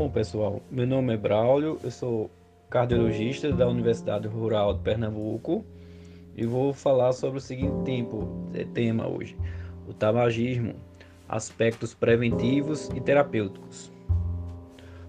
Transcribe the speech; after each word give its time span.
Bom, 0.00 0.08
pessoal, 0.08 0.62
meu 0.70 0.86
nome 0.86 1.12
é 1.12 1.16
Braulio, 1.18 1.78
eu 1.84 1.90
sou 1.90 2.30
cardiologista 2.70 3.52
da 3.52 3.68
Universidade 3.68 4.26
Rural 4.26 4.72
de 4.72 4.80
Pernambuco 4.80 5.62
e 6.34 6.46
vou 6.46 6.72
falar 6.72 7.12
sobre 7.12 7.36
o 7.36 7.40
seguinte 7.40 7.84
tempo, 7.84 8.26
é, 8.54 8.64
tema 8.64 9.06
hoje: 9.06 9.36
o 9.86 9.92
tabagismo, 9.92 10.74
aspectos 11.28 11.92
preventivos 11.92 12.88
e 12.94 13.00
terapêuticos. 13.02 13.92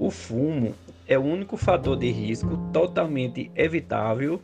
O 0.00 0.10
fumo 0.10 0.74
é 1.06 1.16
o 1.16 1.22
único 1.22 1.56
fator 1.56 1.96
de 1.96 2.10
risco 2.10 2.56
totalmente 2.72 3.52
evitável 3.54 4.42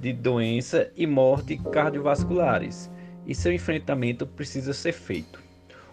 de 0.00 0.12
doença 0.12 0.90
e 0.96 1.06
morte 1.06 1.56
cardiovasculares, 1.58 2.90
e 3.24 3.36
seu 3.36 3.52
enfrentamento 3.52 4.26
precisa 4.26 4.72
ser 4.72 4.94
feito. 4.94 5.40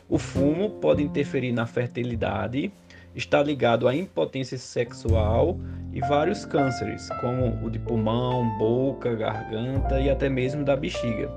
O 0.09 0.17
fumo 0.17 0.79
pode 0.81 1.03
interferir 1.03 1.51
na 1.51 1.67
fertilidade 1.67 2.73
está 3.15 3.41
ligado 3.41 3.87
à 3.87 3.95
impotência 3.95 4.57
sexual 4.57 5.59
e 5.91 5.99
vários 6.01 6.45
cânceres, 6.45 7.09
como 7.21 7.65
o 7.65 7.69
de 7.69 7.79
pulmão, 7.79 8.57
boca, 8.57 9.13
garganta 9.15 9.99
e 9.99 10.09
até 10.09 10.29
mesmo 10.29 10.63
da 10.63 10.75
bexiga. 10.75 11.31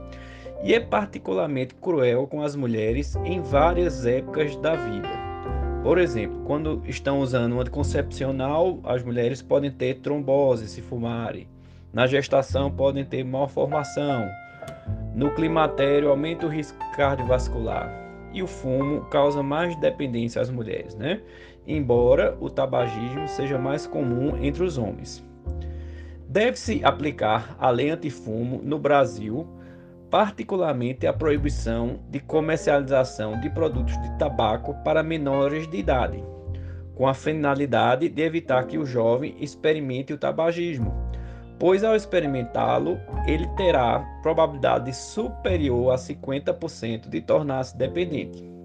E 0.62 0.74
é 0.74 0.80
particularmente 0.80 1.74
cruel 1.74 2.26
com 2.26 2.42
as 2.42 2.56
mulheres 2.56 3.14
em 3.16 3.40
várias 3.40 4.06
épocas 4.06 4.56
da 4.56 4.74
vida. 4.74 5.08
Por 5.82 5.98
exemplo, 5.98 6.42
quando 6.44 6.82
estão 6.86 7.20
usando 7.20 7.54
um 7.54 7.60
anticoncepcional, 7.60 8.80
as 8.82 9.04
mulheres 9.04 9.42
podem 9.42 9.70
ter 9.70 10.00
trombose 10.00 10.66
se 10.66 10.80
fumarem. 10.82 11.46
Na 11.92 12.06
gestação 12.06 12.70
podem 12.70 13.04
ter 13.04 13.24
malformação. 13.24 14.28
No 15.14 15.32
climatério 15.34 16.10
aumenta 16.10 16.46
o 16.46 16.48
risco 16.48 16.78
cardiovascular 16.96 17.90
e 18.32 18.42
o 18.42 18.46
fumo 18.46 19.02
causa 19.06 19.42
mais 19.42 19.74
dependência 19.76 20.42
às 20.42 20.50
mulheres, 20.50 20.94
né? 20.94 21.20
Embora 21.66 22.36
o 22.40 22.48
tabagismo 22.48 23.26
seja 23.26 23.58
mais 23.58 23.86
comum 23.86 24.36
entre 24.42 24.62
os 24.62 24.78
homens. 24.78 25.24
Deve-se 26.28 26.84
aplicar 26.84 27.56
a 27.58 27.70
lei 27.70 27.90
antifumo 27.90 28.60
no 28.62 28.78
Brasil, 28.78 29.46
particularmente 30.10 31.06
a 31.06 31.12
proibição 31.12 32.00
de 32.08 32.20
comercialização 32.20 33.40
de 33.40 33.50
produtos 33.50 34.00
de 34.02 34.18
tabaco 34.18 34.74
para 34.84 35.02
menores 35.02 35.68
de 35.68 35.78
idade, 35.78 36.22
com 36.94 37.08
a 37.08 37.14
finalidade 37.14 38.08
de 38.08 38.22
evitar 38.22 38.66
que 38.66 38.78
o 38.78 38.86
jovem 38.86 39.36
experimente 39.40 40.12
o 40.12 40.18
tabagismo 40.18 41.06
pois 41.58 41.82
ao 41.82 41.96
experimentá-lo, 41.96 42.98
ele 43.26 43.46
terá 43.56 44.00
probabilidade 44.22 44.94
superior 44.94 45.92
a 45.92 45.96
50% 45.96 47.08
de 47.08 47.20
tornar-se 47.20 47.76
dependente. 47.76 48.55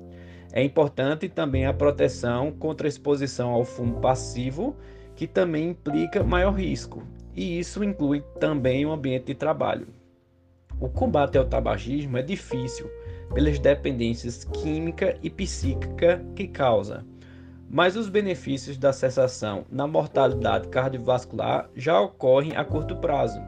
É 0.54 0.64
importante 0.64 1.30
também 1.30 1.66
a 1.66 1.74
proteção 1.74 2.52
contra 2.52 2.88
a 2.88 2.90
exposição 2.90 3.52
ao 3.52 3.64
fumo 3.64 4.00
passivo, 4.02 4.76
que 5.16 5.28
também 5.28 5.70
implica 5.70 6.24
maior 6.24 6.52
risco, 6.52 7.04
e 7.36 7.60
isso 7.60 7.84
inclui 7.84 8.22
também 8.40 8.86
o 8.86 8.92
ambiente 8.92 9.28
de 9.28 9.36
trabalho. 9.36 9.88
O 10.80 10.90
combate 10.90 11.38
ao 11.38 11.46
tabagismo 11.46 12.18
é 12.18 12.22
difícil 12.22 12.90
pelas 13.34 13.60
dependências 13.60 14.44
química 14.44 15.18
e 15.22 15.30
psíquica 15.30 16.24
que 16.36 16.48
causa 16.48 17.06
mas 17.74 17.96
os 17.96 18.10
benefícios 18.10 18.78
da 18.78 18.92
cessação 18.92 19.66
na 19.72 19.88
mortalidade 19.88 20.68
cardiovascular 20.68 21.70
já 21.74 22.02
ocorrem 22.02 22.54
a 22.54 22.66
curto 22.66 22.98
prazo. 22.98 23.40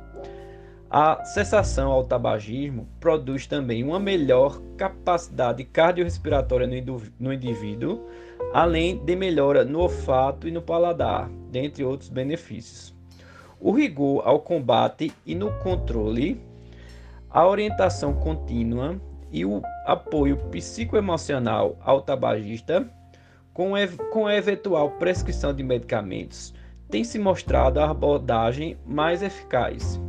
A 0.96 1.26
cessação 1.26 1.92
ao 1.92 2.04
tabagismo 2.04 2.88
produz 3.00 3.48
também 3.48 3.84
uma 3.84 4.00
melhor 4.00 4.62
capacidade 4.78 5.64
cardiorrespiratória 5.64 6.68
no 7.20 7.34
indivíduo, 7.34 8.08
além 8.54 9.04
de 9.04 9.16
melhora 9.16 9.66
no 9.66 9.80
olfato 9.80 10.48
e 10.48 10.52
no 10.52 10.62
paladar, 10.62 11.32
dentre 11.50 11.84
outros 11.84 12.10
benefícios. 12.10 12.94
O 13.60 13.72
rigor 13.72 14.22
ao 14.24 14.40
combate 14.40 15.12
e 15.26 15.34
no 15.34 15.52
controle, 15.62 16.40
a 17.28 17.44
orientação 17.48 18.14
contínua 18.14 18.96
e 19.32 19.44
o 19.44 19.64
apoio 19.88 20.38
psicoemocional 20.52 21.76
ao 21.84 22.04
tabagista 22.04 22.88
com, 23.52 23.72
com 24.12 24.28
a 24.28 24.36
eventual 24.36 24.92
prescrição 24.92 25.56
de 25.56 25.64
medicamentos, 25.64 26.54
tem 26.88 27.04
se 27.04 27.18
mostrado 27.18 27.80
a 27.80 27.90
abordagem 27.90 28.78
mais 28.86 29.24
eficaz. 29.24 30.00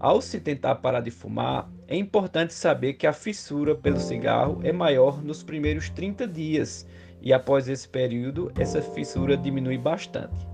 Ao 0.00 0.22
se 0.22 0.38
tentar 0.38 0.76
parar 0.76 1.00
de 1.00 1.10
fumar, 1.10 1.68
é 1.88 1.96
importante 1.96 2.54
saber 2.54 2.92
que 2.92 3.06
a 3.06 3.12
fissura 3.12 3.74
pelo 3.74 3.98
cigarro 3.98 4.60
é 4.62 4.70
maior 4.70 5.20
nos 5.24 5.42
primeiros 5.42 5.90
30 5.90 6.24
dias 6.28 6.86
e 7.20 7.32
após 7.32 7.68
esse 7.68 7.88
período, 7.88 8.52
essa 8.56 8.80
fissura 8.80 9.36
diminui 9.36 9.76
bastante. 9.76 10.46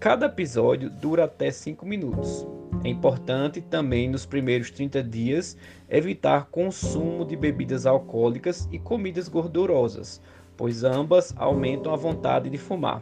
Cada 0.00 0.26
episódio 0.26 0.90
dura 0.90 1.26
até 1.26 1.48
5 1.52 1.86
minutos. 1.86 2.44
É 2.82 2.88
importante 2.88 3.60
também 3.60 4.10
nos 4.10 4.26
primeiros 4.26 4.72
30 4.72 5.00
dias 5.04 5.56
evitar 5.88 6.46
consumo 6.46 7.24
de 7.24 7.36
bebidas 7.36 7.86
alcoólicas 7.86 8.68
e 8.72 8.80
comidas 8.80 9.28
gordurosas, 9.28 10.20
pois 10.56 10.82
ambas 10.82 11.32
aumentam 11.36 11.94
a 11.94 11.96
vontade 11.96 12.50
de 12.50 12.58
fumar. 12.58 13.00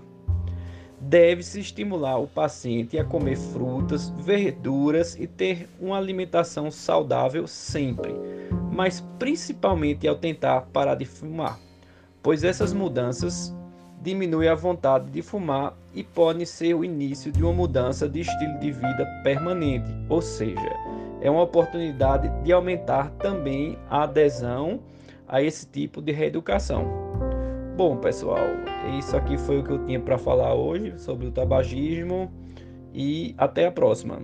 Deve-se 1.00 1.60
estimular 1.60 2.18
o 2.18 2.26
paciente 2.26 2.98
a 2.98 3.04
comer 3.04 3.36
frutas, 3.36 4.10
verduras 4.10 5.16
e 5.18 5.26
ter 5.26 5.66
uma 5.80 5.96
alimentação 5.96 6.70
saudável 6.70 7.46
sempre, 7.46 8.14
mas 8.70 9.00
principalmente 9.18 10.06
ao 10.06 10.16
tentar 10.16 10.68
parar 10.72 10.96
de 10.96 11.06
fumar, 11.06 11.58
pois 12.22 12.44
essas 12.44 12.74
mudanças 12.74 13.54
diminuem 14.02 14.48
a 14.48 14.54
vontade 14.54 15.10
de 15.10 15.22
fumar 15.22 15.74
e 15.94 16.04
podem 16.04 16.44
ser 16.44 16.74
o 16.74 16.84
início 16.84 17.32
de 17.32 17.42
uma 17.42 17.52
mudança 17.52 18.06
de 18.06 18.20
estilo 18.20 18.58
de 18.58 18.70
vida 18.70 19.06
permanente, 19.24 19.90
ou 20.08 20.20
seja, 20.20 20.76
é 21.22 21.30
uma 21.30 21.42
oportunidade 21.42 22.28
de 22.42 22.52
aumentar 22.52 23.10
também 23.12 23.78
a 23.88 24.02
adesão 24.02 24.80
a 25.26 25.42
esse 25.42 25.66
tipo 25.66 26.02
de 26.02 26.12
reeducação. 26.12 27.09
Bom, 27.80 27.96
pessoal, 27.96 28.44
isso 28.98 29.16
aqui 29.16 29.38
foi 29.38 29.60
o 29.60 29.64
que 29.64 29.70
eu 29.70 29.82
tinha 29.86 29.98
para 29.98 30.18
falar 30.18 30.52
hoje 30.52 30.98
sobre 30.98 31.26
o 31.26 31.32
tabagismo 31.32 32.30
e 32.92 33.34
até 33.38 33.68
a 33.68 33.72
próxima. 33.72 34.20